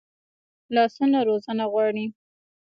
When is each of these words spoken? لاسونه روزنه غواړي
لاسونه 0.75 1.19
روزنه 1.27 1.65
غواړي 1.73 2.05